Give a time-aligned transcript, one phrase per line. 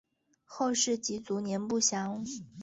[0.45, 2.25] 后事及卒年不详。